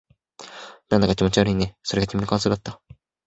[0.89, 1.77] なんだか気持ち悪いね。
[1.83, 2.81] それが君の感想だった。